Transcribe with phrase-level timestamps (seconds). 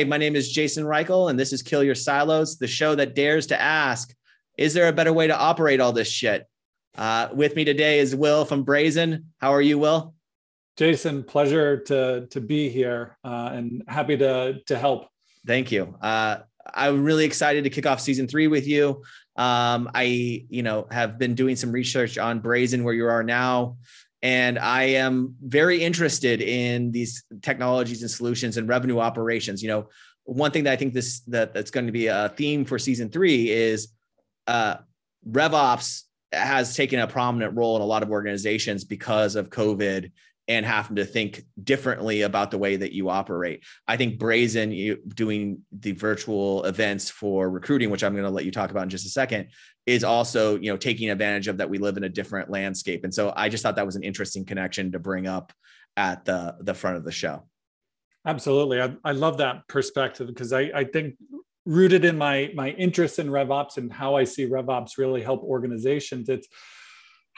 [0.00, 3.14] Hi, my name is Jason Reichl, and this is Kill Your Silos, the show that
[3.14, 4.14] dares to ask,
[4.56, 6.46] is there a better way to operate all this shit?
[6.96, 9.26] Uh, with me today is Will from Brazen.
[9.42, 10.14] How are you, Will?
[10.78, 15.06] Jason, pleasure to to be here uh, and happy to to help.
[15.46, 15.94] Thank you.
[16.00, 16.38] Uh,
[16.72, 19.02] I'm really excited to kick off season three with you.
[19.36, 23.76] Um, I, you know, have been doing some research on Brazen, where you are now,
[24.22, 29.62] and I am very interested in these technologies and solutions and revenue operations.
[29.62, 29.88] You know,
[30.24, 33.10] one thing that I think this that that's going to be a theme for season
[33.10, 33.88] three is
[34.46, 34.76] uh,
[35.28, 36.02] RevOps
[36.32, 40.12] has taken a prominent role in a lot of organizations because of COVID
[40.50, 43.62] and having to think differently about the way that you operate.
[43.86, 48.44] I think Brazen you, doing the virtual events for recruiting, which I'm going to let
[48.44, 49.50] you talk about in just a second,
[49.86, 53.04] is also you know taking advantage of that we live in a different landscape.
[53.04, 55.52] And so I just thought that was an interesting connection to bring up
[55.96, 57.44] at the the front of the show.
[58.26, 61.14] Absolutely, I, I love that perspective because I, I think
[61.64, 66.28] rooted in my my interest in RevOps and how I see RevOps really help organizations.
[66.28, 66.48] It's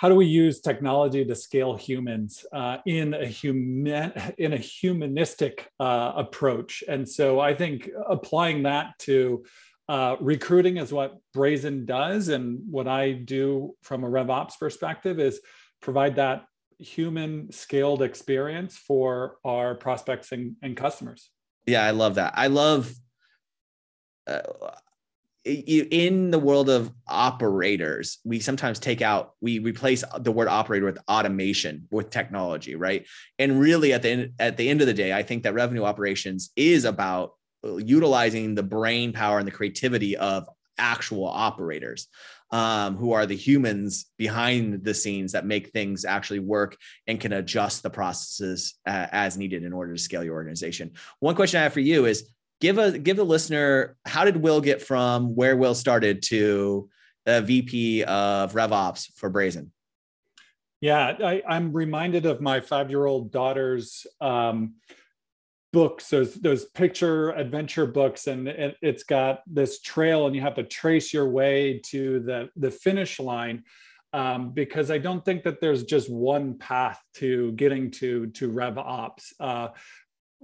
[0.03, 5.71] how do we use technology to scale humans uh, in a human in a humanistic
[5.79, 6.83] uh, approach?
[6.89, 9.45] And so i think applying that to
[9.89, 12.31] uh, recruiting is what brazen does.
[12.31, 15.41] And what i do from a revops perspective is
[15.81, 16.47] provide that
[16.81, 21.31] human scaled experience for our prospects and, and customers.
[21.65, 22.33] Yeah i love that.
[22.37, 22.93] I love
[24.27, 24.43] uh,
[25.45, 30.99] in the world of operators, we sometimes take out, we replace the word operator with
[31.09, 33.07] automation, with technology, right?
[33.39, 35.85] And really, at the end, at the end of the day, I think that revenue
[35.85, 40.49] operations is about uh, utilizing the brain power and the creativity of
[40.79, 42.09] actual operators,
[42.51, 46.77] um, who are the humans behind the scenes that make things actually work
[47.07, 50.93] and can adjust the processes uh, as needed in order to scale your organization.
[51.19, 52.31] One question I have for you is
[52.63, 56.89] give a give the listener how did Will get from where Will started to
[57.27, 59.73] a VP of RevOps for Brazen?
[60.81, 64.75] Yeah, I, am reminded of my five-year-old daughter's um,
[65.73, 70.55] books, those those picture adventure books, and it, it's got this trail, and you have
[70.55, 73.65] to trace your way to the the finish line.
[74.15, 79.33] Um, because I don't think that there's just one path to getting to to RevOps.
[79.41, 79.69] Uh,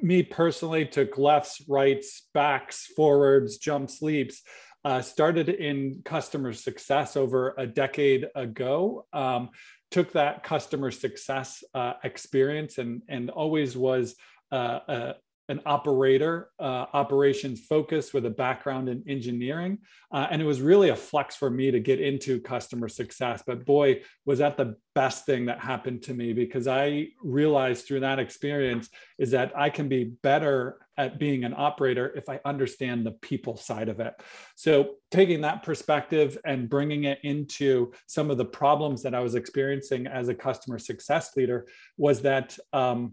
[0.03, 4.43] me personally took lefts, rights, backs, forwards, jumps, leaps.
[4.85, 9.07] Uh, started in customer success over a decade ago.
[9.13, 9.51] Um,
[9.91, 14.15] took that customer success uh, experience and and always was
[14.53, 14.55] uh,
[14.89, 15.13] uh
[15.49, 19.79] an operator, uh, operations focused with a background in engineering.
[20.13, 23.43] Uh, and it was really a flex for me to get into customer success.
[23.47, 28.01] But boy, was that the best thing that happened to me because I realized through
[28.01, 33.07] that experience is that I can be better at being an operator if I understand
[33.07, 34.15] the people side of it.
[34.57, 39.37] So taking that perspective and bringing it into some of the problems that I was
[39.37, 41.67] experiencing as a customer success leader
[41.97, 43.13] was that um,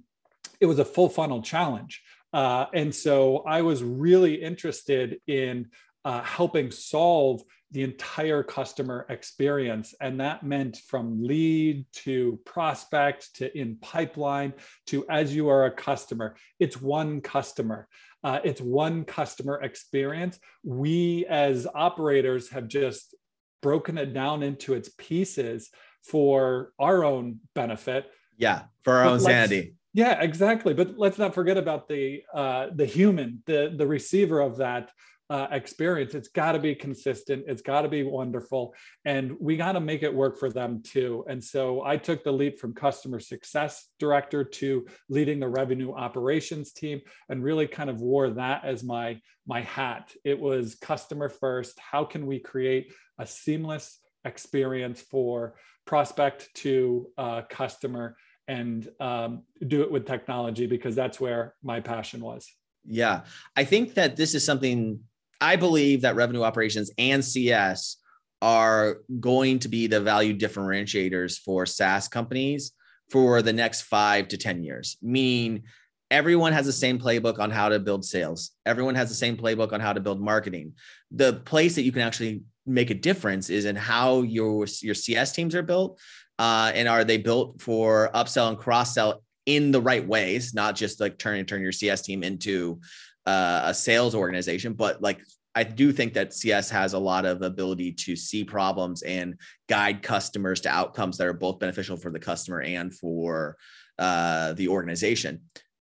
[0.60, 2.02] it was a full funnel challenge.
[2.36, 5.70] Uh, and so I was really interested in
[6.04, 7.42] uh, helping solve
[7.72, 9.96] the entire customer experience.
[10.02, 14.52] And that meant from lead to prospect to in pipeline
[14.88, 17.88] to as you are a customer, it's one customer.
[18.22, 20.38] Uh, it's one customer experience.
[20.62, 23.16] We as operators have just
[23.62, 25.70] broken it down into its pieces
[26.04, 28.12] for our own benefit.
[28.38, 30.74] Yeah, for our own sanity yeah, exactly.
[30.74, 34.92] But let's not forget about the uh, the human, the the receiver of that
[35.30, 36.14] uh, experience.
[36.14, 37.46] It's got to be consistent.
[37.48, 38.76] It's got to be wonderful,
[39.06, 41.24] and we got to make it work for them too.
[41.30, 46.74] And so I took the leap from customer success director to leading the revenue operations
[46.74, 47.00] team,
[47.30, 50.12] and really kind of wore that as my my hat.
[50.26, 51.80] It was customer first.
[51.80, 55.56] How can we create a seamless experience for
[55.86, 58.18] prospect to uh, customer?
[58.48, 62.48] And um, do it with technology because that's where my passion was.
[62.86, 63.22] Yeah.
[63.56, 65.00] I think that this is something
[65.42, 67.98] I believe that revenue operations and CS
[68.42, 72.72] are going to be the value differentiators for SaaS companies
[73.10, 75.64] for the next five to 10 years, meaning
[76.12, 78.52] everyone has the same playbook on how to build sales.
[78.66, 80.74] Everyone has the same playbook on how to build marketing.
[81.12, 85.32] The place that you can actually make a difference is in how your, your CS
[85.32, 86.00] teams are built,
[86.40, 90.76] uh, and are they built for upsell and cross sell in the right ways, not
[90.76, 92.80] just like turn and turn your CS team into
[93.26, 95.22] uh, a sales organization, but like
[95.56, 99.36] I do think that CS has a lot of ability to see problems and
[99.70, 103.56] guide customers to outcomes that are both beneficial for the customer and for
[103.98, 105.42] uh, the organization.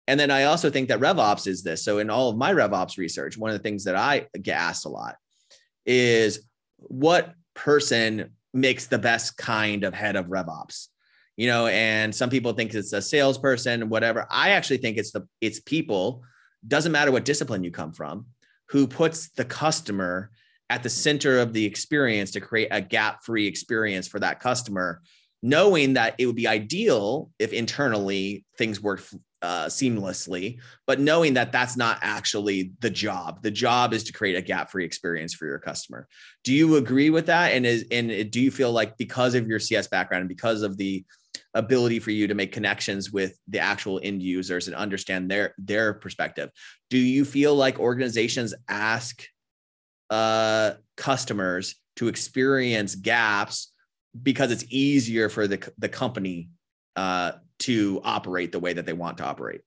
[0.07, 1.83] And then I also think that RevOps is this.
[1.83, 4.85] So in all of my RevOps research, one of the things that I get asked
[4.85, 5.17] a lot
[5.85, 6.46] is
[6.77, 10.87] what person makes the best kind of head of RevOps?
[11.35, 14.25] You know, and some people think it's a salesperson, whatever.
[14.29, 16.23] I actually think it's the it's people,
[16.67, 18.25] doesn't matter what discipline you come from,
[18.69, 20.31] who puts the customer
[20.69, 25.01] at the center of the experience to create a gap-free experience for that customer
[25.43, 31.51] knowing that it would be ideal if internally things worked uh, seamlessly, but knowing that
[31.51, 33.41] that's not actually the job.
[33.43, 36.07] The job is to create a gap-free experience for your customer.
[36.43, 37.53] Do you agree with that?
[37.53, 40.77] And is and do you feel like because of your CS background and because of
[40.77, 41.05] the
[41.53, 45.93] ability for you to make connections with the actual end users and understand their their
[45.93, 46.49] perspective,
[46.89, 49.23] do you feel like organizations ask
[50.09, 53.71] uh, customers to experience gaps
[54.23, 56.49] because it's easier for the the company
[56.97, 59.61] uh, to operate the way that they want to operate.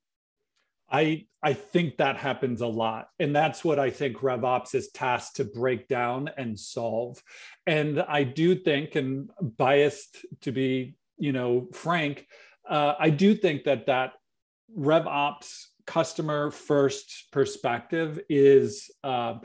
[0.91, 5.37] I I think that happens a lot, and that's what I think RevOps is tasked
[5.37, 7.23] to break down and solve.
[7.67, 12.27] And I do think, and biased to be you know frank,
[12.69, 14.15] uh, I do think that that
[14.77, 19.39] RevOps customer first perspective is uh,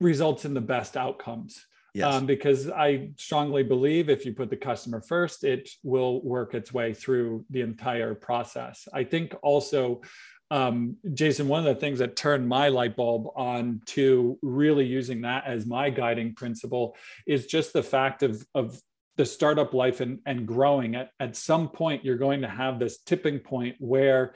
[0.00, 1.64] results in the best outcomes.
[1.94, 2.14] Yes.
[2.14, 6.72] Um, because I strongly believe if you put the customer first, it will work its
[6.72, 8.86] way through the entire process.
[8.92, 10.02] I think also,
[10.50, 15.22] um, Jason, one of the things that turned my light bulb on to really using
[15.22, 16.94] that as my guiding principle
[17.26, 18.80] is just the fact of, of
[19.16, 20.94] the startup life and, and growing.
[20.94, 24.34] At, at some point, you're going to have this tipping point where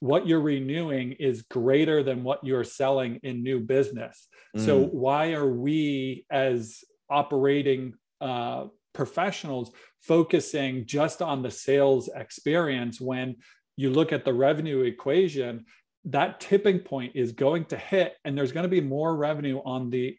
[0.00, 4.28] what you're renewing is greater than what you're selling in new business.
[4.56, 4.64] Mm.
[4.64, 9.70] So why are we as operating uh, professionals
[10.00, 13.36] focusing just on the sales experience when
[13.76, 15.64] you look at the revenue equation
[16.04, 19.90] that tipping point is going to hit and there's going to be more revenue on
[19.90, 20.16] the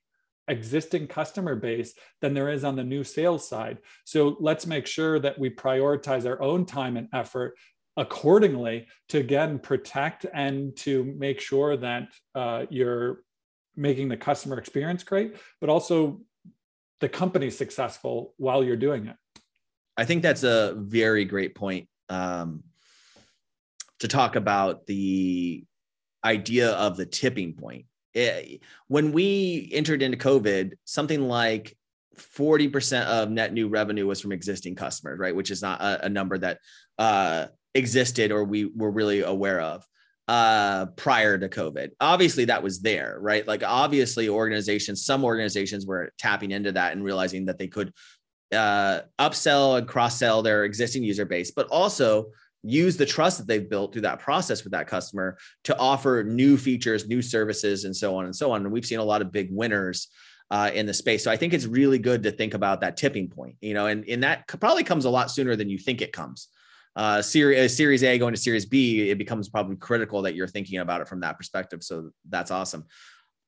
[0.48, 3.78] existing customer base than there is on the new sales side.
[4.04, 7.56] So let's make sure that we prioritize our own time and effort
[7.98, 13.22] accordingly to again protect and to make sure that uh, you're
[13.76, 16.22] making the customer experience great but also
[17.02, 19.16] the company successful while you're doing it.
[19.98, 22.64] I think that's a very great point um,
[24.00, 25.66] to talk about the
[26.24, 27.86] idea of the tipping point.
[28.14, 28.58] It, eh,
[28.88, 31.76] when we entered into COVID, something like
[32.18, 35.36] 40% of net new revenue was from existing customers, right?
[35.36, 36.60] Which is not a, a number that
[37.00, 39.86] uh, existed or we were really aware of
[40.32, 41.90] uh, prior to COVID.
[42.00, 43.46] Obviously, that was there, right?
[43.46, 47.94] Like, obviously, organizations, some organizations were tapping into that and realizing that they could
[48.54, 52.28] uh, upsell and cross sell their existing user base, but also
[52.64, 56.56] use the trust that they've built through that process with that customer to offer new
[56.56, 58.62] features, new services, and so on and so on.
[58.62, 60.08] And we've seen a lot of big winners.
[60.50, 61.24] Uh, in the space.
[61.24, 64.04] So I think it's really good to think about that tipping point, you know, and,
[64.10, 66.50] and that probably comes a lot sooner than you think it comes
[66.96, 70.48] uh, series, uh, series A going to Series B, it becomes probably critical that you're
[70.48, 71.84] thinking about it from that perspective.
[71.84, 72.86] So that's awesome.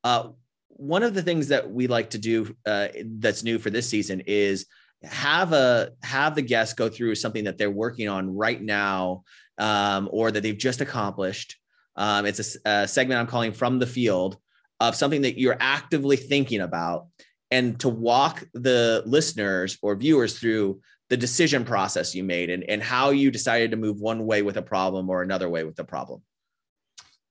[0.03, 0.29] Uh,
[0.69, 2.87] one of the things that we like to do uh,
[3.19, 4.65] that's new for this season is
[5.03, 9.23] have a have the guests go through something that they're working on right now
[9.57, 11.57] um, or that they've just accomplished.
[11.95, 14.37] Um, it's a, a segment I'm calling from the field
[14.79, 17.07] of something that you're actively thinking about
[17.51, 22.81] and to walk the listeners or viewers through the decision process you made and, and
[22.81, 25.83] how you decided to move one way with a problem or another way with the
[25.83, 26.21] problem.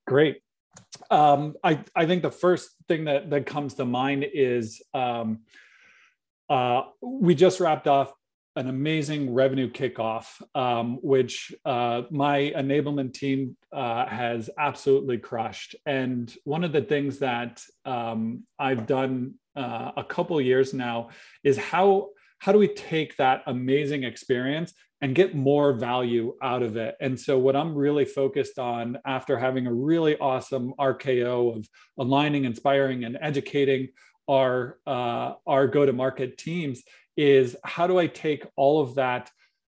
[0.05, 0.41] Great.
[1.09, 5.39] Um, I, I think the first thing that, that comes to mind is um,
[6.49, 8.13] uh, we just wrapped off
[8.55, 15.75] an amazing revenue kickoff, um, which uh, my enablement team uh, has absolutely crushed.
[15.85, 21.09] And one of the things that um, I've done uh, a couple years now
[21.43, 22.09] is how
[22.43, 26.93] how do we take that amazing experience and get more value out of it?
[26.99, 32.43] And so, what I'm really focused on after having a really awesome RKO of aligning,
[32.43, 33.87] inspiring, and educating
[34.27, 36.83] our uh, our go-to-market teams
[37.15, 39.31] is how do I take all of that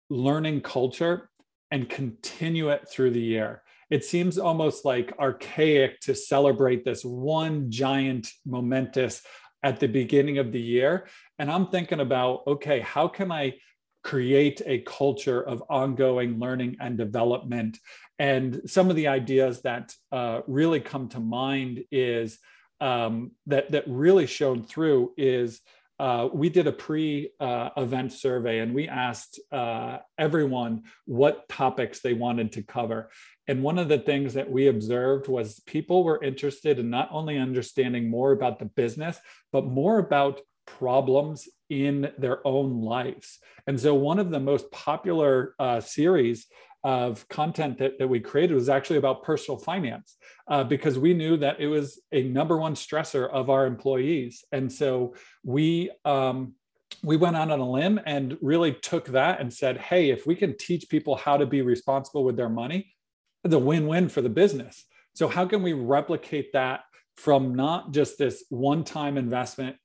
[0.09, 1.29] learning culture
[1.73, 3.63] and continue it through the year?
[3.91, 9.23] It seems almost like archaic to celebrate this one giant momentous
[9.63, 11.07] at the beginning of the year.
[11.39, 13.55] And I'm thinking about, okay, how can I
[14.03, 17.79] create a culture of ongoing learning and development?
[18.19, 22.39] And some of the ideas that uh, really come to mind is
[22.81, 25.61] um, that that really shone through is
[25.99, 32.15] uh, we did a pre-event uh, survey and we asked uh, everyone what topics they
[32.15, 33.11] wanted to cover.
[33.51, 37.37] And one of the things that we observed was people were interested in not only
[37.37, 39.19] understanding more about the business,
[39.51, 43.41] but more about problems in their own lives.
[43.67, 46.47] And so, one of the most popular uh, series
[46.85, 50.17] of content that, that we created was actually about personal finance
[50.47, 54.45] uh, because we knew that it was a number one stressor of our employees.
[54.53, 56.55] And so, we um,
[57.03, 60.37] we went out on a limb and really took that and said, hey, if we
[60.37, 62.95] can teach people how to be responsible with their money,
[63.45, 64.85] it's a win win for the business.
[65.15, 66.81] So, how can we replicate that
[67.17, 69.77] from not just this one time investment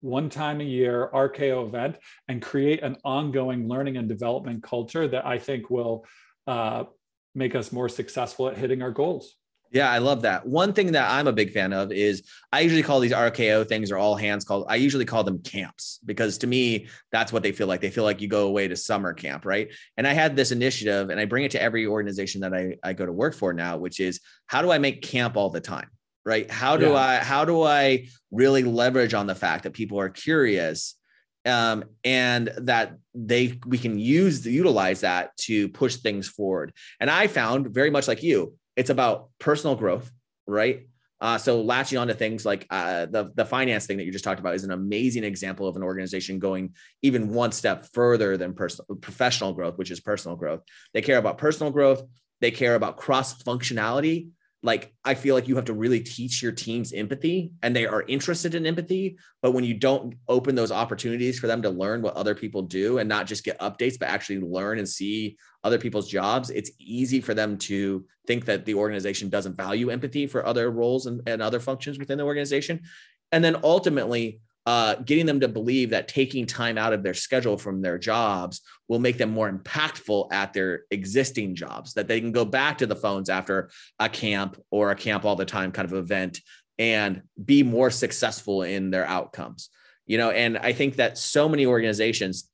[0.00, 1.96] one time a year RKO event
[2.28, 6.06] and create an ongoing learning and development culture that I think will
[6.46, 6.84] uh,
[7.34, 9.36] make us more successful at hitting our goals.
[9.72, 10.46] Yeah, I love that.
[10.46, 13.92] One thing that I'm a big fan of is I usually call these RKO things
[13.92, 17.52] or all hands called, I usually call them camps because to me, that's what they
[17.52, 17.80] feel like.
[17.80, 19.68] They feel like you go away to summer camp, right?
[19.96, 22.94] And I had this initiative and I bring it to every organization that I, I
[22.94, 25.88] go to work for now, which is how do I make camp all the time?
[26.24, 26.94] right how do yeah.
[26.94, 30.96] i how do i really leverage on the fact that people are curious
[31.46, 37.26] um, and that they we can use utilize that to push things forward and i
[37.26, 40.10] found very much like you it's about personal growth
[40.46, 40.86] right
[41.20, 44.24] uh, so latching on to things like uh, the, the finance thing that you just
[44.24, 48.54] talked about is an amazing example of an organization going even one step further than
[48.54, 50.62] personal professional growth, which is personal growth.
[50.94, 52.02] They care about personal growth.
[52.40, 54.30] They care about cross functionality
[54.62, 58.02] like I feel like you have to really teach your teams empathy and they are
[58.02, 59.16] interested in empathy.
[59.40, 62.98] But when you don't open those opportunities for them to learn what other people do
[62.98, 67.20] and not just get updates, but actually learn and see other people's jobs, it's easy
[67.20, 71.40] for them to think that the organization doesn't value empathy for other roles and, and
[71.40, 72.82] other functions within the organization.
[73.32, 74.40] And then ultimately,
[74.70, 78.60] uh, getting them to believe that taking time out of their schedule from their jobs
[78.86, 82.86] will make them more impactful at their existing jobs, that they can go back to
[82.86, 86.38] the phones after a camp or a camp all the time kind of event
[86.78, 89.70] and be more successful in their outcomes.
[90.06, 92.48] You know, and I think that so many organizations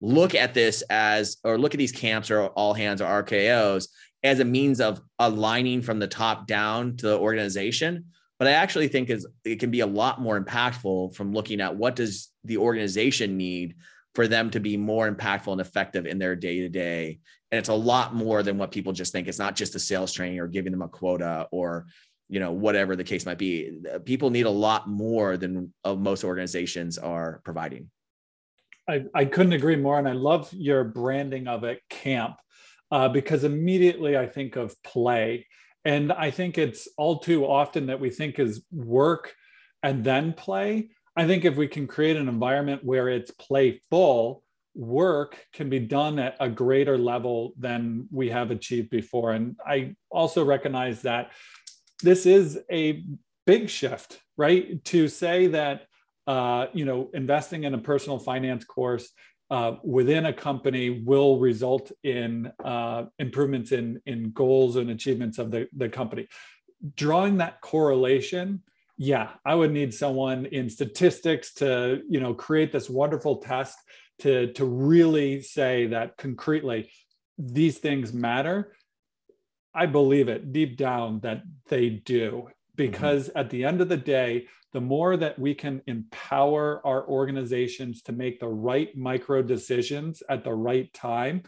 [0.00, 3.86] look at this as, or look at these camps or all hands or RKOs
[4.24, 8.06] as a means of aligning from the top down to the organization
[8.38, 11.76] but I actually think is it can be a lot more impactful from looking at
[11.76, 13.76] what does the organization need
[14.14, 17.18] for them to be more impactful and effective in their day to day.
[17.50, 19.28] And it's a lot more than what people just think.
[19.28, 21.86] It's not just a sales training or giving them a quota or
[22.28, 23.80] you know whatever the case might be.
[24.04, 27.90] People need a lot more than uh, most organizations are providing.
[28.88, 32.36] I, I couldn't agree more, and I love your branding of it, camp,
[32.90, 35.46] uh, because immediately I think of play
[35.84, 39.34] and I think it's all too often that we think is work
[39.82, 40.90] and then play.
[41.16, 44.42] I think if we can create an environment where it's playful,
[44.74, 49.32] work can be done at a greater level than we have achieved before.
[49.32, 51.32] And I also recognize that
[52.02, 53.04] this is a
[53.46, 54.84] big shift, right?
[54.84, 55.86] To say that,
[56.26, 59.10] uh, you know, investing in a personal finance course
[59.50, 65.50] uh, within a company will result in uh, improvements in, in goals and achievements of
[65.50, 66.28] the, the company.
[66.94, 68.62] Drawing that correlation,
[68.96, 73.78] yeah, I would need someone in statistics to, you know, create this wonderful test
[74.20, 76.90] to, to really say that concretely
[77.38, 78.74] these things matter.
[79.74, 83.38] I believe it deep down that they do, because mm-hmm.
[83.38, 88.12] at the end of the day, the more that we can empower our organizations to
[88.12, 91.42] make the right micro decisions at the right time,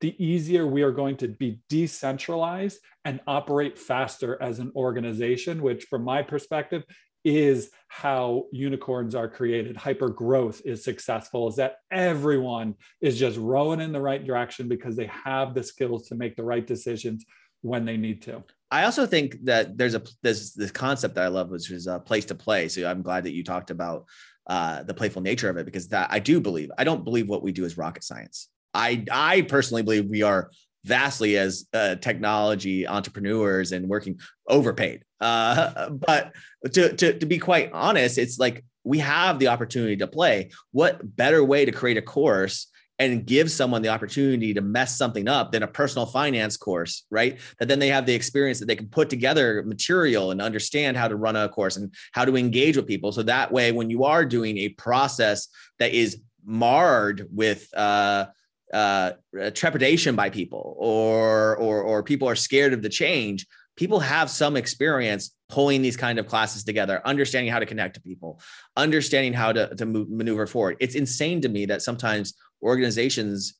[0.00, 5.84] the easier we are going to be decentralized and operate faster as an organization, which,
[5.84, 6.82] from my perspective,
[7.24, 9.76] is how unicorns are created.
[9.76, 14.96] Hyper growth is successful, is that everyone is just rowing in the right direction because
[14.96, 17.24] they have the skills to make the right decisions
[17.60, 18.42] when they need to.
[18.72, 22.00] I also think that there's a there's this concept that I love, which is a
[22.00, 22.68] place to play.
[22.68, 24.06] So I'm glad that you talked about
[24.46, 26.70] uh, the playful nature of it because that I do believe.
[26.78, 28.48] I don't believe what we do is rocket science.
[28.72, 30.50] I I personally believe we are
[30.84, 35.04] vastly as uh, technology entrepreneurs and working overpaid.
[35.20, 36.32] Uh, but
[36.72, 40.50] to, to to be quite honest, it's like we have the opportunity to play.
[40.70, 42.68] What better way to create a course
[42.98, 47.38] and give someone the opportunity to mess something up than a personal finance course, right?
[47.58, 51.08] That then they have the experience that they can put together material and understand how
[51.08, 53.10] to run a course and how to engage with people.
[53.12, 58.26] So that way, when you are doing a process that is marred with uh,
[58.72, 59.12] uh,
[59.54, 63.46] trepidation by people or, or or people are scared of the change,
[63.76, 68.00] people have some experience pulling these kind of classes together, understanding how to connect to
[68.00, 68.40] people,
[68.76, 70.76] understanding how to, to move, maneuver forward.
[70.80, 73.54] It's insane to me that sometimes organizations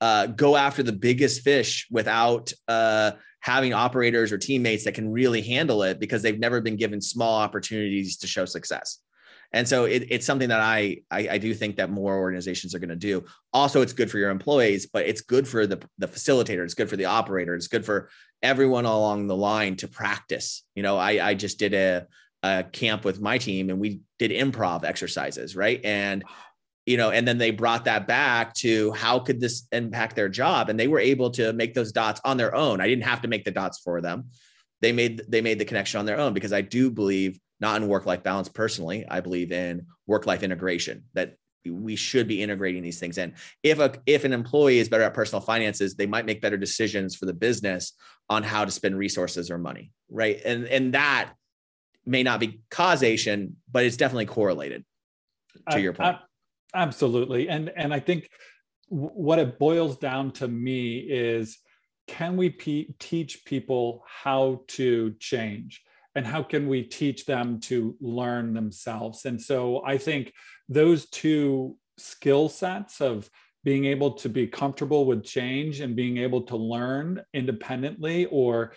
[0.00, 5.42] uh, go after the biggest fish without uh, having operators or teammates that can really
[5.42, 8.98] handle it because they've never been given small opportunities to show success.
[9.52, 12.78] And so it, it's something that I, I, I do think that more organizations are
[12.78, 13.24] going to do.
[13.52, 16.64] Also, it's good for your employees, but it's good for the the facilitator.
[16.64, 17.54] It's good for the operator.
[17.54, 18.08] It's good for
[18.42, 20.64] everyone along the line to practice.
[20.74, 22.06] You know, I I just did a
[22.42, 25.80] a camp with my team and we did improv exercises, right?
[25.84, 26.24] And
[26.86, 30.68] you know, and then they brought that back to how could this impact their job,
[30.68, 32.80] and they were able to make those dots on their own.
[32.80, 34.30] I didn't have to make the dots for them.
[34.80, 37.88] They made they made the connection on their own because I do believe not in
[37.88, 39.06] work life balance personally.
[39.08, 43.34] I believe in work life integration that we should be integrating these things in.
[43.62, 47.14] If a if an employee is better at personal finances, they might make better decisions
[47.14, 47.92] for the business
[48.28, 50.40] on how to spend resources or money, right?
[50.44, 51.32] And and that
[52.04, 54.84] may not be causation, but it's definitely correlated
[55.70, 56.16] to I, your point.
[56.16, 56.20] I,
[56.74, 57.48] absolutely.
[57.48, 58.28] And and I think
[58.88, 61.58] what it boils down to me is
[62.08, 65.82] can we pe- teach people how to change?
[66.14, 70.32] and how can we teach them to learn themselves and so i think
[70.68, 73.28] those two skill sets of
[73.64, 78.72] being able to be comfortable with change and being able to learn independently or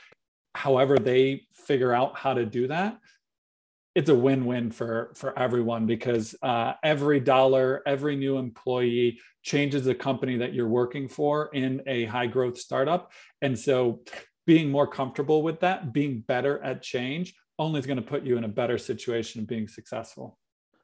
[0.53, 2.97] however they figure out how to do that
[3.95, 9.95] it's a win-win for for everyone because uh, every dollar every new employee changes the
[9.95, 13.11] company that you're working for in a high growth startup
[13.41, 14.01] and so
[14.45, 18.37] being more comfortable with that, being better at change, only is going to put you
[18.37, 20.37] in a better situation of being successful.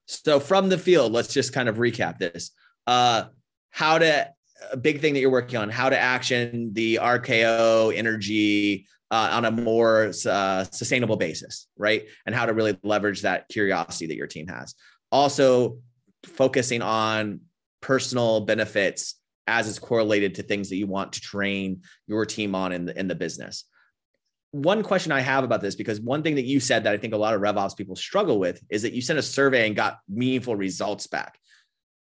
[0.08, 2.52] So from the field, let's just kind of recap this.
[2.88, 3.26] Uh,
[3.70, 4.30] how to
[4.72, 9.46] a big thing that you're working on, how to action the RKO energy uh, on
[9.46, 12.06] a more uh, sustainable basis, right?
[12.26, 14.74] And how to really leverage that curiosity that your team has.
[15.12, 15.78] Also,
[16.26, 17.42] focusing on
[17.82, 19.16] personal benefits
[19.48, 22.98] as it's correlated to things that you want to train your team on in the,
[22.98, 23.66] in the business.
[24.52, 27.14] One question I have about this, because one thing that you said that I think
[27.14, 30.00] a lot of RevOps people struggle with is that you sent a survey and got
[30.08, 31.38] meaningful results back.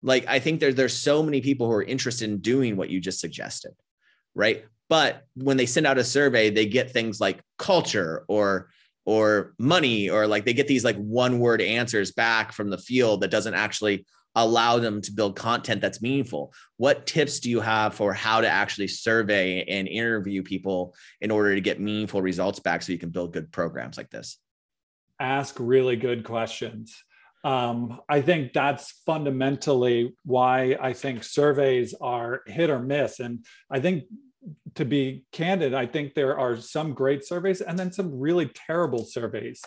[0.03, 2.99] Like I think there's there's so many people who are interested in doing what you
[2.99, 3.71] just suggested,
[4.35, 4.65] right?
[4.91, 8.67] But when they send out a survey, they get things like culture or
[9.05, 13.21] or money or like they get these like one word answers back from the field
[13.21, 16.53] that doesn't actually allow them to build content that's meaningful.
[16.75, 21.55] What tips do you have for how to actually survey and interview people in order
[21.55, 24.39] to get meaningful results back so you can build good programs like this?
[25.21, 27.01] Ask really good questions.
[27.45, 33.21] Um, I think that's fundamentally why I think surveys are hit or miss.
[33.21, 34.03] And I think
[34.75, 39.05] to be candid, I think there are some great surveys and then some really terrible
[39.05, 39.61] surveys.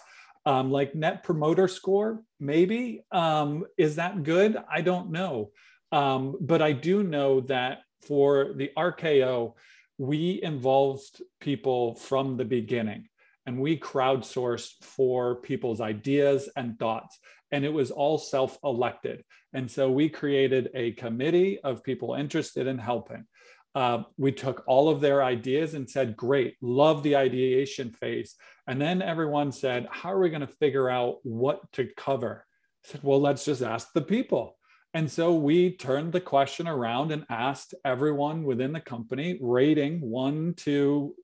[0.47, 4.57] Um, like net promoter score maybe um, is that good?
[4.71, 5.51] I don't know.
[5.91, 9.55] Um, but i do know that for the rko
[9.97, 13.09] we involved people from the beginning
[13.47, 17.19] and we crowdsourced for people's ideas and thoughts
[17.55, 19.23] and it was all self-elected.
[19.53, 23.27] And so we created a committee of people interested in helping
[23.75, 28.37] uh, we took all of their ideas and said, Great, love the ideation phase.
[28.67, 32.47] And then everyone said, How are we going to figure out what to cover?
[32.85, 34.57] I said, Well, let's just ask the people.
[34.95, 40.55] And so we turned the question around and asked everyone within the company, rating one
[40.59, 41.17] to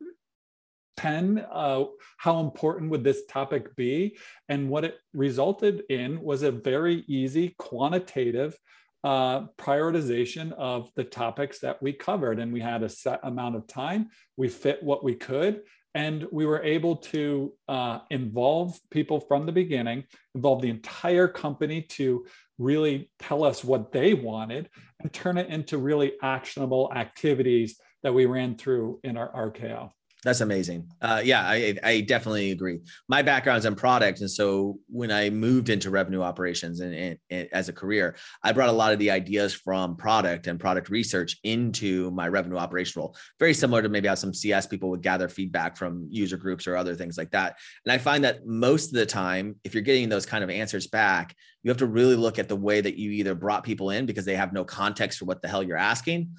[0.96, 1.84] 10, uh,
[2.18, 4.18] how important would this topic be?
[4.48, 8.58] And what it resulted in was a very easy quantitative
[9.02, 12.38] uh, prioritization of the topics that we covered.
[12.38, 14.08] And we had a set amount of time.
[14.36, 15.62] We fit what we could.
[15.94, 21.82] And we were able to uh, involve people from the beginning, involve the entire company
[21.82, 22.26] to
[22.58, 24.68] really tell us what they wanted
[25.00, 29.90] and turn it into really actionable activities that we ran through in our RKO.
[30.22, 30.86] That's amazing.
[31.00, 32.80] Uh, yeah, I, I definitely agree.
[33.08, 37.48] My background's in product, and so when I moved into revenue operations and, and, and,
[37.52, 41.38] as a career, I brought a lot of the ideas from product and product research
[41.42, 43.16] into my revenue operation role.
[43.38, 46.76] Very similar to maybe how some CS people would gather feedback from user groups or
[46.76, 47.56] other things like that.
[47.86, 50.86] And I find that most of the time, if you're getting those kind of answers
[50.86, 54.04] back, you have to really look at the way that you either brought people in
[54.04, 56.30] because they have no context for what the hell you're asking,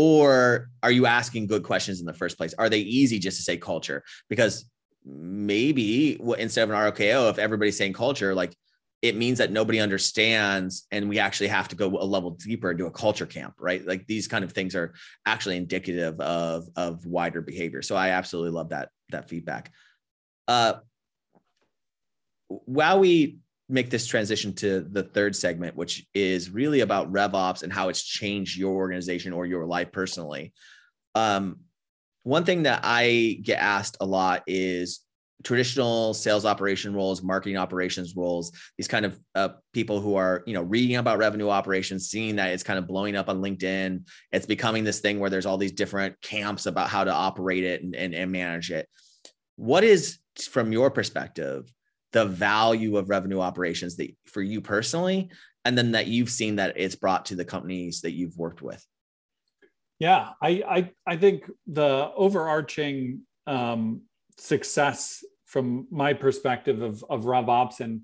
[0.00, 2.54] or are you asking good questions in the first place?
[2.56, 4.04] Are they easy just to say culture?
[4.28, 4.70] Because
[5.04, 8.54] maybe instead of an RKO, if everybody's saying culture, like
[9.02, 12.86] it means that nobody understands and we actually have to go a level deeper do
[12.86, 14.92] a culture camp right like these kind of things are
[15.24, 19.70] actually indicative of of wider behavior so i absolutely love that that feedback
[20.48, 20.74] Uh,
[22.48, 27.72] while we make this transition to the third segment, which is really about RevOps and
[27.72, 30.52] how it's changed your organization or your life personally.
[31.14, 31.60] Um,
[32.22, 35.00] one thing that I get asked a lot is
[35.44, 40.54] traditional sales operation roles, marketing operations roles, these kind of uh, people who are, you
[40.54, 44.08] know, reading about revenue operations, seeing that it's kind of blowing up on LinkedIn.
[44.32, 47.82] It's becoming this thing where there's all these different camps about how to operate it
[47.82, 48.88] and, and, and manage it.
[49.56, 50.18] What is,
[50.50, 51.72] from your perspective,
[52.12, 55.30] the value of revenue operations that for you personally,
[55.64, 58.84] and then that you've seen that it's brought to the companies that you've worked with?
[59.98, 64.02] Yeah, I I, I think the overarching um,
[64.38, 68.02] success from my perspective of, of RevOps and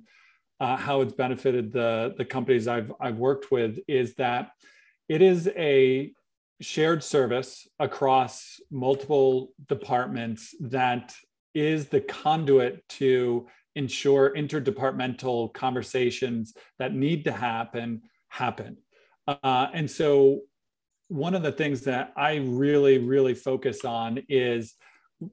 [0.61, 4.51] uh, how it's benefited the, the companies I've, I've worked with is that
[5.09, 6.13] it is a
[6.61, 11.15] shared service across multiple departments that
[11.55, 18.77] is the conduit to ensure interdepartmental conversations that need to happen happen.
[19.27, 20.41] Uh, and so
[21.09, 24.75] one of the things that I really, really focus on is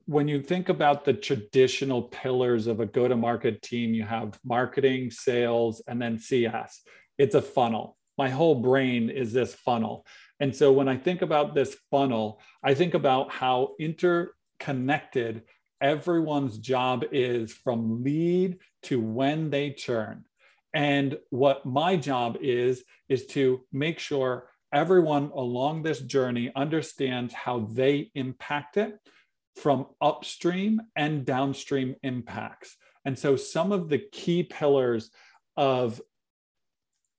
[0.06, 4.38] when you think about the traditional pillars of a go to market team, you have
[4.44, 6.82] marketing, sales, and then CS.
[7.18, 7.96] It's a funnel.
[8.16, 10.06] My whole brain is this funnel.
[10.40, 15.42] And so when I think about this funnel, I think about how interconnected
[15.82, 20.24] everyone's job is from lead to when they churn.
[20.72, 27.68] And what my job is, is to make sure everyone along this journey understands how
[27.70, 28.98] they impact it
[29.56, 32.76] from upstream and downstream impacts.
[33.04, 35.10] And so, some of the key pillars
[35.56, 36.00] of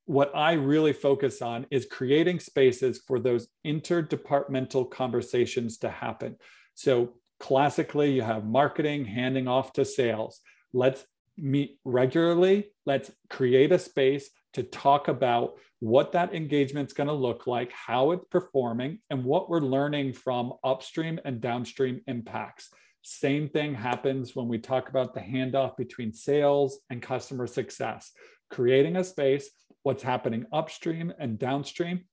[0.06, 6.38] what I really focus on is creating spaces for those interdepartmental conversations to happen.
[6.74, 10.40] So, classically, you have marketing handing off to sales.
[10.72, 11.06] Let's
[11.38, 12.72] meet regularly.
[12.86, 18.12] Let's create a space to talk about what that engagement's going to look like, how
[18.12, 22.70] it's performing, and what we're learning from upstream and downstream impacts.
[23.02, 28.14] Same thing happens when we talk about the handoff between sales and customer success,
[28.52, 29.50] creating a space,
[29.82, 32.06] what's happening upstream and downstream,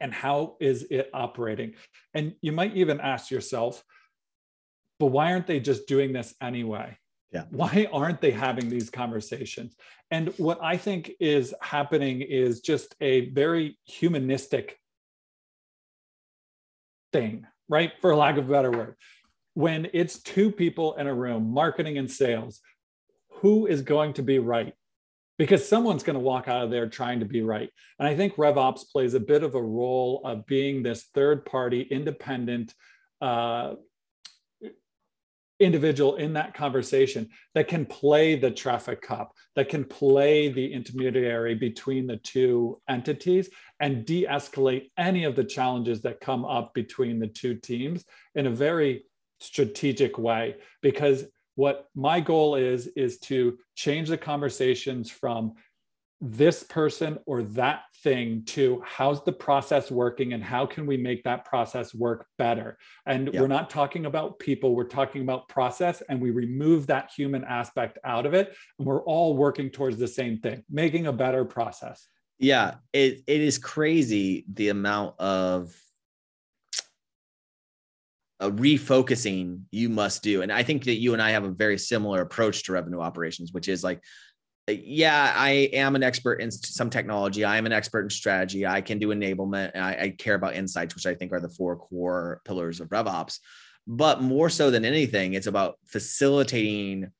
[0.00, 1.74] and how is it operating.
[2.14, 3.84] And you might even ask yourself,
[5.02, 6.96] but why aren't they just doing this anyway?
[7.32, 7.46] Yeah.
[7.50, 9.74] Why aren't they having these conversations?
[10.12, 14.78] And what I think is happening is just a very humanistic
[17.12, 17.90] thing, right?
[18.00, 18.94] For lack of a better word.
[19.54, 22.60] When it's two people in a room, marketing and sales,
[23.40, 24.72] who is going to be right?
[25.36, 27.70] Because someone's going to walk out of there trying to be right.
[27.98, 31.80] And I think RevOps plays a bit of a role of being this third party,
[31.90, 32.72] independent,
[33.20, 33.74] uh,
[35.62, 41.54] individual in that conversation that can play the traffic cop, that can play the intermediary
[41.54, 47.18] between the two entities and de escalate any of the challenges that come up between
[47.18, 49.04] the two teams in a very
[49.40, 50.56] strategic way.
[50.80, 55.52] Because what my goal is, is to change the conversations from
[56.20, 61.22] this person or that thing to how's the process working and how can we make
[61.24, 62.78] that process work better?
[63.06, 67.44] And we're not talking about people we're talking about process and we remove that human
[67.44, 71.44] aspect out of it and we're all working towards the same thing making a better
[71.44, 72.08] process.
[72.38, 75.74] Yeah it, it is crazy the amount of
[78.40, 80.42] a refocusing you must do.
[80.42, 83.52] And i think that you and i have a very similar approach to revenue operations
[83.52, 84.02] which is like
[84.84, 87.44] yeah, I am an expert in some technology.
[87.44, 88.66] I am an expert in strategy.
[88.66, 89.76] I can do enablement.
[89.76, 93.38] I, I, care about insights, which I think are the four core pillars of RevOps.
[93.86, 97.10] But more so than anything, it's about facilitating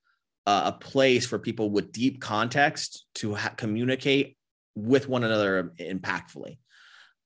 [0.47, 4.37] uh, a place for people with deep context to ha- communicate
[4.75, 6.59] with one another impactfully.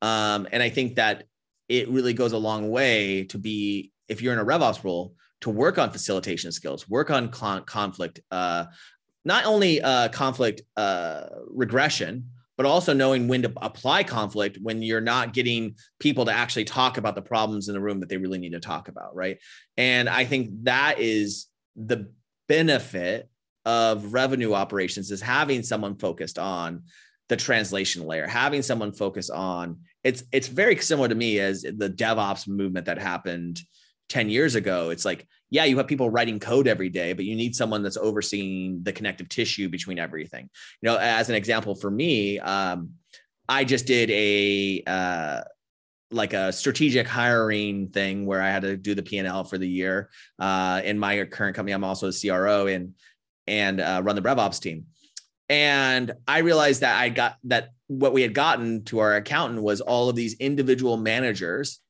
[0.03, 1.25] Um, and I think that
[1.69, 5.51] it really goes a long way to be, if you're in a RevOps role, to
[5.51, 8.65] work on facilitation skills, work on con- conflict, uh,
[9.27, 15.01] not only uh, conflict uh, regression, but also knowing when to apply conflict when you're
[15.01, 18.39] not getting people to actually talk about the problems in the room that they really
[18.39, 19.39] need to talk about, right?
[19.77, 22.11] And I think that is the
[22.49, 23.29] benefit
[23.65, 26.85] of revenue operations is having someone focused on
[27.29, 31.91] the translation layer, having someone focused on it's it's very similar to me as the
[31.91, 33.61] DevOps movement that happened
[34.09, 34.91] 10 years ago.
[34.91, 37.97] It's like yeah, you have people writing code every day, but you need someone that's
[37.97, 40.49] overseeing the connective tissue between everything.
[40.83, 42.91] You know, as an example for me, um,
[43.49, 45.43] I just did a uh,
[46.11, 49.59] like a strategic hiring thing where I had to do the P and L for
[49.59, 50.11] the year.
[50.39, 52.95] Uh, in my current company, I'm also a CRO and
[53.47, 54.87] and uh, run the RevOps team.
[55.49, 59.81] And I realized that I got that what we had gotten to our accountant was
[59.81, 61.81] all of these individual managers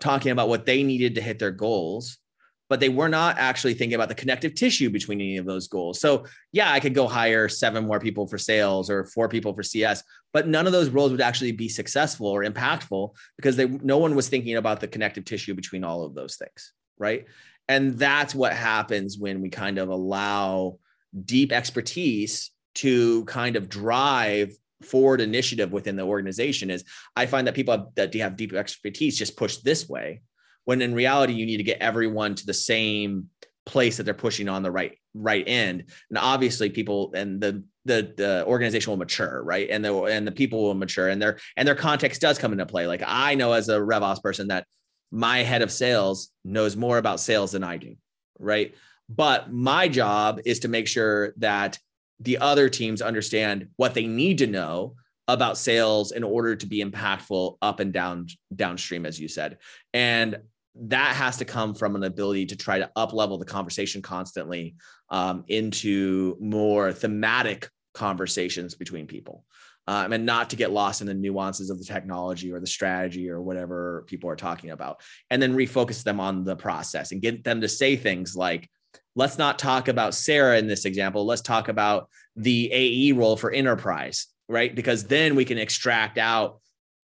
[0.00, 2.18] talking about what they needed to hit their goals
[2.68, 6.00] but they were not actually thinking about the connective tissue between any of those goals.
[6.00, 9.62] So, yeah, I could go hire seven more people for sales or four people for
[9.62, 10.02] CS,
[10.32, 14.14] but none of those roles would actually be successful or impactful because they no one
[14.14, 17.26] was thinking about the connective tissue between all of those things, right?
[17.68, 20.78] And that's what happens when we kind of allow
[21.24, 24.52] deep expertise to kind of drive
[24.82, 26.84] forward initiative within the organization is
[27.16, 30.20] I find that people that have deep expertise just push this way
[30.66, 33.30] when in reality you need to get everyone to the same
[33.64, 35.84] place that they're pushing on the right right end.
[36.10, 39.68] And obviously people and the the, the organization will mature right?
[39.70, 42.66] And the and the people will mature and their and their context does come into
[42.66, 42.86] play.
[42.86, 44.66] Like i know as a revops person that
[45.10, 47.96] my head of sales knows more about sales than i do
[48.38, 48.74] right?
[49.08, 51.78] But my job is to make sure that
[52.20, 54.94] the other teams understand what they need to know
[55.28, 59.58] about sales in order to be impactful up and down downstream as you said.
[59.92, 60.38] And
[60.82, 64.76] that has to come from an ability to try to up level the conversation constantly
[65.10, 69.44] um, into more thematic conversations between people.
[69.88, 73.30] Um, and not to get lost in the nuances of the technology or the strategy
[73.30, 77.44] or whatever people are talking about and then refocus them on the process and get
[77.44, 78.68] them to say things like
[79.14, 81.24] let's not talk about sarah in this example.
[81.24, 84.74] Let's talk about the ae role for enterprise right?
[84.74, 86.60] Because then we can extract out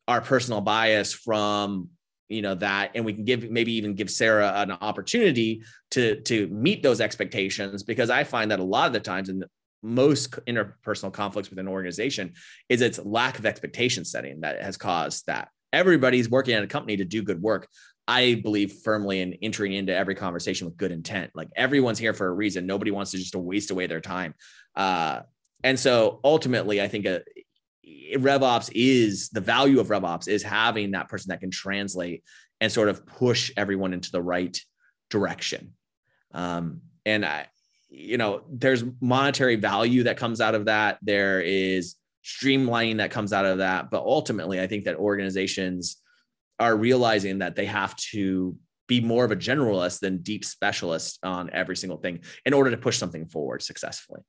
[0.08, 1.88] our personal bias from
[2.32, 6.46] you know that and we can give maybe even give sarah an opportunity to to
[6.48, 9.44] meet those expectations because i find that a lot of the times in
[9.82, 12.32] most interpersonal conflicts within an organization
[12.68, 15.48] is its lack of expectation setting that has caused that.
[15.72, 17.68] Everybody's working at a company to do good work.
[18.06, 21.30] I believe firmly in entering into every conversation with good intent.
[21.34, 22.66] Like everyone's here for a reason.
[22.66, 24.34] Nobody wants to just waste away their time.
[24.76, 25.20] Uh,
[25.64, 27.20] and so ultimately i think a, uh,
[27.84, 32.22] RevOps is the value of RevOps is having that person that can translate
[32.60, 34.58] and sort of push everyone into the right
[35.10, 35.74] direction.
[36.32, 37.46] Um, and I,
[37.88, 40.98] you know, there's monetary value that comes out of that.
[41.02, 43.90] There is streamlining that comes out of that.
[43.90, 45.96] But ultimately, I think that organizations
[46.58, 51.50] are realizing that they have to be more of a generalist than deep specialist on
[51.52, 54.20] every single thing in order to push something forward successfully.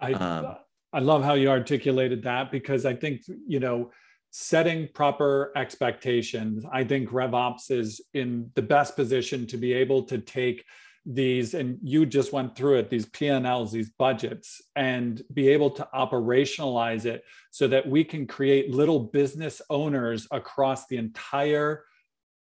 [0.00, 0.56] I, um,
[0.94, 3.90] I love how you articulated that because I think, you know,
[4.30, 10.18] setting proper expectations, I think RevOps is in the best position to be able to
[10.18, 10.64] take
[11.04, 15.88] these, and you just went through it, these P&Ls, these budgets, and be able to
[15.92, 21.84] operationalize it so that we can create little business owners across the entire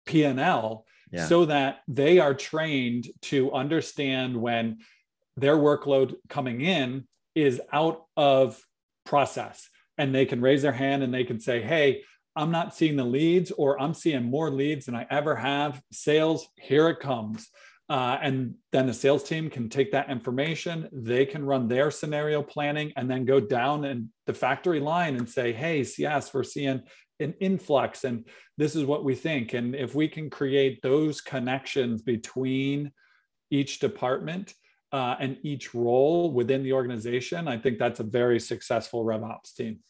[0.06, 1.26] P&L yeah.
[1.26, 4.78] so that they are trained to understand when
[5.36, 8.60] their workload coming in is out of
[9.04, 9.68] process
[9.98, 12.02] and they can raise their hand and they can say, Hey,
[12.36, 15.80] I'm not seeing the leads, or I'm seeing more leads than I ever have.
[15.92, 17.48] Sales, here it comes.
[17.88, 22.42] Uh, and then the sales team can take that information, they can run their scenario
[22.42, 26.82] planning and then go down in the factory line and say, Hey, yes, we're seeing
[27.20, 29.52] an influx and this is what we think.
[29.52, 32.90] And if we can create those connections between
[33.50, 34.54] each department,
[34.94, 39.80] uh, and each role within the organization, I think that's a very successful RevOps team.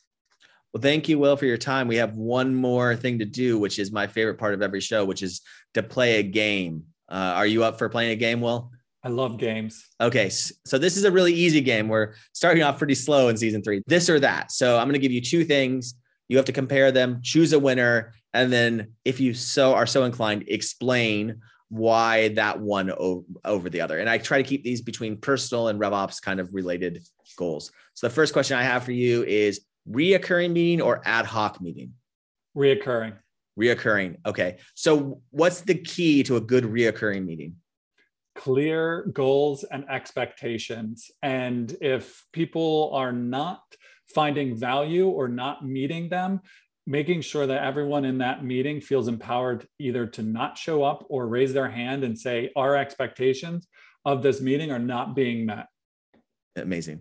[0.72, 1.88] Well, thank you, Will, for your time.
[1.88, 5.04] We have one more thing to do, which is my favorite part of every show,
[5.04, 5.42] which is
[5.74, 6.84] to play a game.
[7.06, 8.72] Uh, are you up for playing a game, Will?
[9.02, 9.86] I love games.
[10.00, 10.30] Okay.
[10.30, 11.88] So this is a really easy game.
[11.88, 13.82] We're starting off pretty slow in season three.
[13.86, 14.52] This or that.
[14.52, 15.96] So I'm going to give you two things.
[16.28, 20.04] You have to compare them, choose a winner, and then if you so are so
[20.04, 22.90] inclined, explain why that one
[23.44, 23.98] over the other.
[23.98, 27.02] And I try to keep these between personal and RevOps kind of related
[27.36, 27.72] goals.
[27.94, 31.92] So the first question I have for you is reoccurring meeting or ad hoc meeting?
[32.56, 33.16] Reoccurring.
[33.58, 34.16] Reoccurring.
[34.26, 34.58] Okay.
[34.74, 37.56] So what's the key to a good reoccurring meeting?
[38.36, 41.10] Clear goals and expectations.
[41.22, 43.62] And if people are not
[44.14, 46.40] finding value or not meeting them,
[46.86, 51.26] making sure that everyone in that meeting feels empowered either to not show up or
[51.26, 53.66] raise their hand and say our expectations
[54.04, 55.66] of this meeting are not being met.
[56.56, 57.00] Amazing.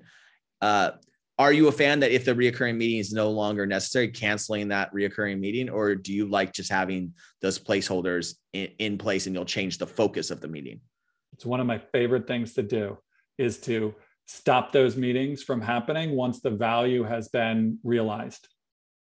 [0.62, 0.92] Uh,
[1.38, 4.94] are you a fan that if the reoccurring meeting is no longer necessary canceling that
[4.94, 9.44] reoccurring meeting or do you like just having those placeholders in, in place and you'll
[9.44, 10.80] change the focus of the meeting?
[11.34, 12.98] It's one of my favorite things to do
[13.38, 13.96] is to
[14.28, 18.48] stop those meetings from happening once the value has been realized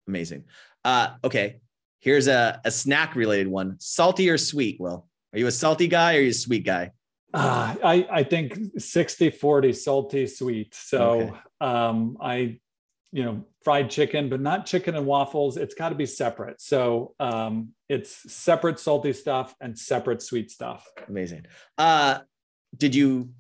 [0.06, 0.44] amazing
[0.84, 1.60] uh, okay,
[2.02, 5.06] Here's a, a snack related one salty or sweet, Will?
[5.32, 6.90] Are you a salty guy or are you a sweet guy?
[7.32, 10.74] Uh, I, I think 60 40 salty sweet.
[10.74, 11.32] So okay.
[11.60, 12.58] um, I,
[13.12, 15.56] you know, fried chicken, but not chicken and waffles.
[15.56, 16.60] It's got to be separate.
[16.60, 20.84] So um, it's separate salty stuff and separate sweet stuff.
[21.08, 21.46] Amazing.
[21.78, 22.18] Uh,
[22.76, 23.30] did you,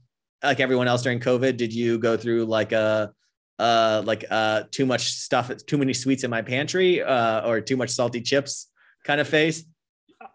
[0.40, 3.12] like everyone else during COVID, did you go through like a,
[3.58, 7.76] uh, like uh, too much stuff, too many sweets in my pantry, uh, or too
[7.76, 8.68] much salty chips
[9.04, 9.64] kind of face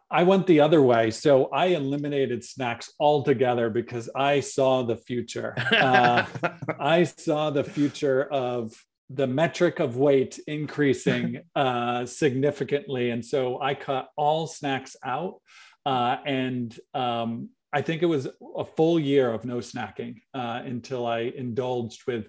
[0.10, 1.12] I went the other way.
[1.12, 5.54] So I eliminated snacks altogether because I saw the future.
[5.58, 6.26] Uh,
[6.80, 8.74] I saw the future of
[9.10, 13.10] the metric of weight increasing uh, significantly.
[13.10, 15.42] And so I cut all snacks out.
[15.86, 21.06] Uh, and um, I think it was a full year of no snacking uh, until
[21.06, 22.28] I indulged with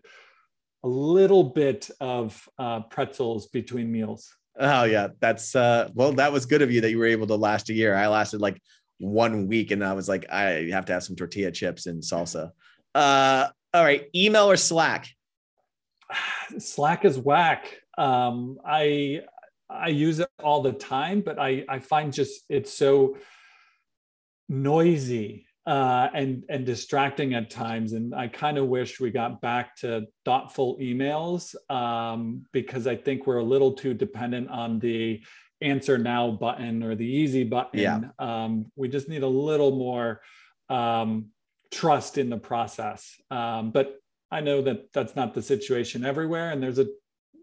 [0.84, 4.34] a little bit of uh, pretzels between meals.
[4.60, 7.36] Oh yeah, that's uh well that was good of you that you were able to
[7.36, 7.94] last a year.
[7.94, 8.60] I lasted like
[8.98, 12.50] one week and I was like I have to have some tortilla chips and salsa.
[12.94, 15.08] Uh all right, email or Slack?
[16.58, 17.78] Slack is whack.
[17.96, 19.22] Um I
[19.70, 23.16] I use it all the time, but I I find just it's so
[24.48, 27.92] noisy uh, and and distracting at times.
[27.92, 33.26] And I kind of wish we got back to thoughtful emails um, because I think
[33.26, 35.22] we're a little too dependent on the
[35.61, 37.81] answer now button or the easy button.
[37.81, 38.00] Yeah.
[38.18, 40.22] Um, we just need a little more
[40.70, 41.26] um,
[41.70, 43.14] trust in the process.
[43.31, 43.96] Um, but
[44.31, 46.87] I know that that's not the situation everywhere, and there's a,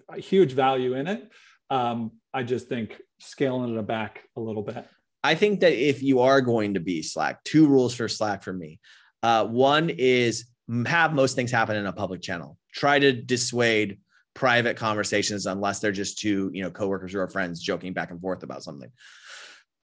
[0.09, 1.31] a huge value in it.
[1.69, 4.83] Um, I just think scaling it back a little bit.
[5.25, 8.53] I think that if you are going to be Slack, two rules for Slack for
[8.53, 8.79] me.
[9.23, 10.45] Uh, one is
[10.85, 12.59] have most things happen in a public channel.
[12.71, 13.97] Try to dissuade
[14.35, 18.43] private conversations unless they're just two, you know, coworkers or friends joking back and forth
[18.43, 18.91] about something.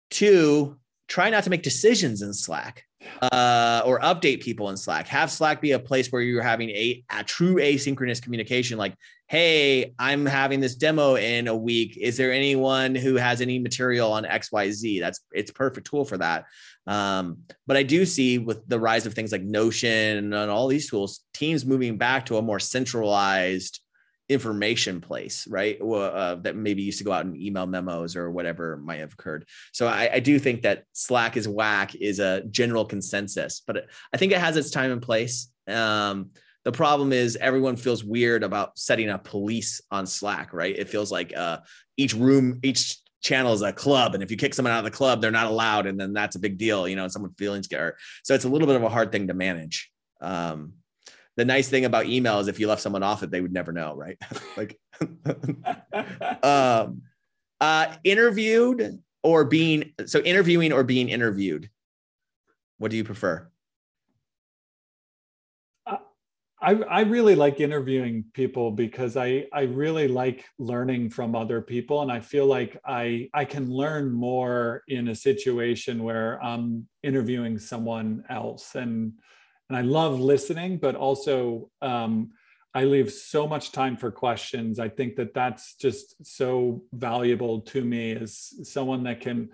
[0.09, 2.83] Two, try not to make decisions in Slack
[3.21, 5.07] uh, or update people in Slack.
[5.07, 8.77] Have Slack be a place where you're having a, a true asynchronous communication.
[8.77, 8.95] Like,
[9.31, 11.95] hey, I'm having this demo in a week.
[11.95, 14.99] Is there anyone who has any material on XYZ?
[14.99, 16.47] That's it's perfect tool for that.
[16.85, 20.89] Um, but I do see with the rise of things like Notion and all these
[20.89, 23.79] tools, teams moving back to a more centralized
[24.27, 25.81] information place, right?
[25.81, 29.45] Uh, that maybe used to go out and email memos or whatever might have occurred.
[29.71, 34.17] So I, I, do think that Slack is whack is a general consensus, but I
[34.17, 35.49] think it has its time and place.
[35.69, 36.31] Um,
[36.63, 40.77] the problem is everyone feels weird about setting up police on Slack, right?
[40.77, 41.59] It feels like uh,
[41.97, 44.91] each room, each channel is a club, and if you kick someone out of the
[44.91, 47.07] club, they're not allowed, and then that's a big deal, you know.
[47.07, 49.91] Someone feelings get hurt, so it's a little bit of a hard thing to manage.
[50.21, 50.73] Um,
[51.37, 53.71] the nice thing about email is if you left someone off it, they would never
[53.71, 54.17] know, right?
[54.57, 54.79] like,
[56.43, 57.01] um,
[57.59, 61.69] uh, interviewed or being so interviewing or being interviewed.
[62.77, 63.50] What do you prefer?
[66.61, 72.03] I, I really like interviewing people because I, I really like learning from other people.
[72.03, 77.57] And I feel like I, I can learn more in a situation where I'm interviewing
[77.57, 78.75] someone else.
[78.75, 79.13] And
[79.71, 82.31] and I love listening, but also um,
[82.73, 84.79] I leave so much time for questions.
[84.79, 89.49] I think that that's just so valuable to me as someone that can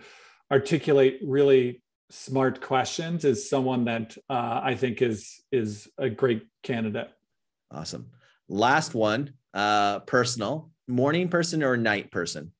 [0.51, 7.09] articulate really smart questions is someone that uh, I think is is a great candidate.
[7.71, 8.11] Awesome.
[8.47, 12.53] Last one, uh, personal morning person or night person?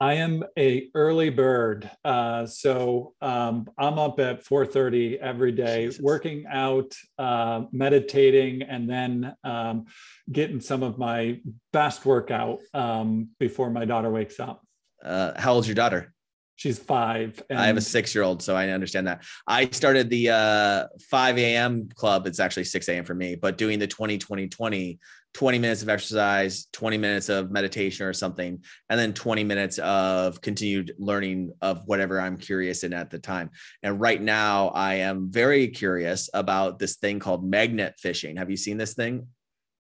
[0.00, 6.00] I am a early bird, uh, so um, I'm up at 4:30 every day, Jesus.
[6.00, 9.86] working out, uh, meditating, and then um,
[10.30, 11.40] getting some of my
[11.72, 14.62] best workout um, before my daughter wakes up.
[15.04, 16.14] Uh, how old's your daughter?
[16.58, 17.40] She's five.
[17.50, 19.22] I have a six-year-old, so I understand that.
[19.46, 21.88] I started the uh, 5 a.m.
[21.94, 22.26] club.
[22.26, 23.04] It's actually 6 a.m.
[23.04, 24.98] for me, but doing the 20 20 20
[25.34, 30.40] 20 minutes of exercise, 20 minutes of meditation or something, and then 20 minutes of
[30.40, 33.50] continued learning of whatever I'm curious in at the time.
[33.84, 38.36] And right now, I am very curious about this thing called magnet fishing.
[38.36, 39.28] Have you seen this thing?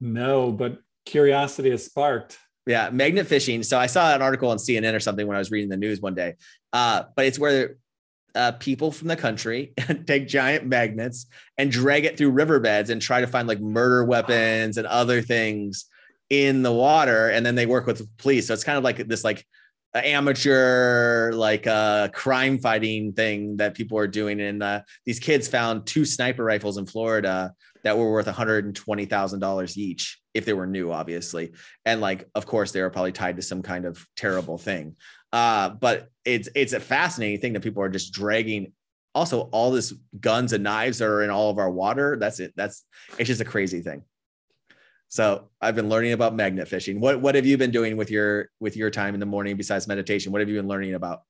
[0.01, 2.39] No, but curiosity is sparked.
[2.65, 3.61] Yeah, magnet fishing.
[3.63, 5.99] So I saw an article on CNN or something when I was reading the news
[5.99, 6.35] one day.
[6.71, 7.75] Uh, but it's where
[8.35, 9.73] uh, people from the country
[10.07, 14.77] take giant magnets and drag it through riverbeds and try to find like murder weapons
[14.77, 15.85] and other things
[16.29, 18.97] in the water and then they work with the police so it's kind of like
[19.07, 19.45] this like
[19.93, 25.85] amateur like uh crime fighting thing that people are doing and uh, these kids found
[25.85, 27.53] two sniper rifles in Florida
[27.83, 31.51] that were worth $120,000 each if they were new obviously
[31.85, 34.95] and like of course they were probably tied to some kind of terrible thing
[35.33, 38.71] Uh, but it's it's a fascinating thing that people are just dragging.
[39.15, 42.17] Also, all this guns and knives that are in all of our water.
[42.19, 42.53] That's it.
[42.55, 42.85] That's
[43.17, 44.03] it's just a crazy thing.
[45.07, 46.99] So I've been learning about magnet fishing.
[46.99, 49.87] What what have you been doing with your with your time in the morning besides
[49.87, 50.31] meditation?
[50.31, 51.21] What have you been learning about?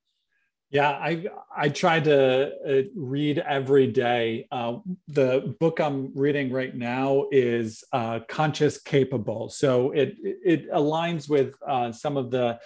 [0.74, 4.48] Yeah, I I try to uh, read every day.
[4.50, 11.28] Uh, the book I'm reading right now is uh, Conscious Capable, so it it aligns
[11.28, 12.58] with uh, some of the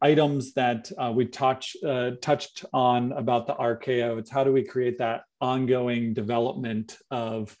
[0.00, 4.18] items that uh, we touch uh, touched on about the RKO.
[4.18, 7.54] It's how do we create that ongoing development of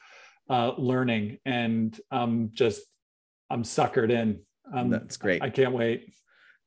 [0.48, 2.80] learning, and I'm just
[3.50, 4.40] I'm suckered in.
[4.74, 5.42] Um, That's great.
[5.42, 6.14] I can't wait.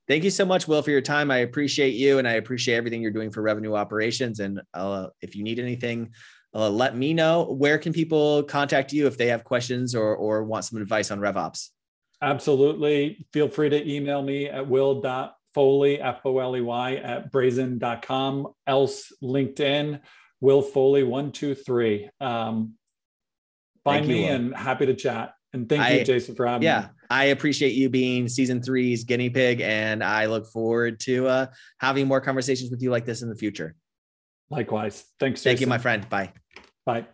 [0.07, 1.29] Thank you so much, Will, for your time.
[1.29, 4.39] I appreciate you and I appreciate everything you're doing for revenue operations.
[4.39, 6.11] And uh, if you need anything,
[6.55, 7.43] uh, let me know.
[7.43, 11.19] Where can people contact you if they have questions or, or want some advice on
[11.19, 11.69] RevOps?
[12.21, 13.27] Absolutely.
[13.33, 19.11] Feel free to email me at will.foley, F O L E Y, at brazen.com, else
[19.21, 19.99] LinkedIn,
[20.39, 22.09] Will Foley, one, two, three.
[22.21, 22.75] Um,
[23.83, 25.33] find thank me you, and happy to chat.
[25.53, 26.87] And thank I, you, Jason, for having yeah, me.
[27.09, 31.45] I appreciate you being season three's guinea pig, and I look forward to uh,
[31.79, 33.75] having more conversations with you like this in the future.
[34.49, 35.05] Likewise.
[35.19, 35.41] Thanks.
[35.41, 35.49] Jason.
[35.49, 36.07] Thank you, my friend.
[36.09, 36.33] Bye.
[36.85, 37.05] Bye.